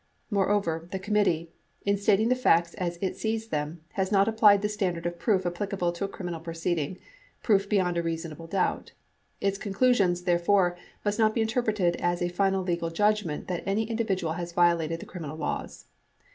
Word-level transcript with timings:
Moreover, 0.31 0.87
the 0.91 0.97
committee, 0.97 1.51
in 1.85 1.95
stating 1.95 2.29
the 2.29 2.35
facts 2.35 2.73
as 2.73 2.97
it 3.03 3.15
sees 3.17 3.49
them, 3.49 3.81
has 3.91 4.11
not 4.11 4.27
applied 4.27 4.63
the 4.63 4.67
standard 4.67 5.05
of 5.05 5.19
proof 5.19 5.45
applicable 5.45 5.91
to 5.91 6.03
a 6.03 6.07
criminal 6.07 6.39
proceeding— 6.39 6.97
proof 7.43 7.69
beyond 7.69 7.97
a 7.97 8.01
reasonable 8.01 8.47
doubt. 8.47 8.93
Its 9.41 9.59
conclu 9.59 9.93
sions, 9.93 10.23
therefore, 10.23 10.75
must 11.05 11.19
not 11.19 11.35
be 11.35 11.41
interpreted 11.41 11.95
as 11.97 12.19
a 12.23 12.29
final 12.29 12.63
legal 12.63 12.89
judgment 12.89 13.47
that 13.47 13.61
any 13.67 13.83
individual 13.87 14.33
has 14.33 14.53
violated 14.53 15.01
the 15.01 15.05
criminal 15.05 15.37
laws. 15.37 15.85